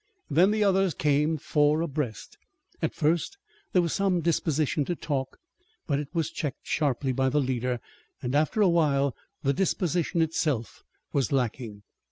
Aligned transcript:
Then 0.31 0.49
the 0.49 0.63
others 0.63 0.95
came 0.95 1.37
four 1.37 1.81
abreast. 1.81 2.35
At 2.81 2.95
first 2.95 3.37
there 3.71 3.83
was 3.83 3.93
some 3.93 4.19
disposition 4.21 4.83
to 4.85 4.95
talk, 4.95 5.37
but 5.85 5.99
it 5.99 6.07
was 6.11 6.31
checked 6.31 6.65
sharply 6.65 7.11
by 7.11 7.29
the 7.29 7.39
leader, 7.39 7.79
and 8.19 8.33
after 8.33 8.61
a 8.61 8.67
while 8.67 9.15
the 9.43 9.53
disposition 9.53 10.23
itself 10.23 10.81
was 11.13 11.31
lacking. 11.31 11.83